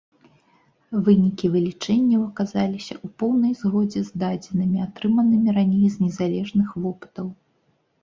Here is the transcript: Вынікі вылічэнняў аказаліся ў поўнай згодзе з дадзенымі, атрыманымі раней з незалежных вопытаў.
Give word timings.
Вынікі 1.09 1.45
вылічэнняў 1.55 2.21
аказаліся 2.29 2.93
ў 2.97 3.07
поўнай 3.21 3.53
згодзе 3.61 3.99
з 4.09 4.25
дадзенымі, 4.27 4.77
атрыманымі 4.89 5.49
раней 5.63 5.87
з 6.01 6.11
незалежных 6.11 6.69
вопытаў. 6.85 7.27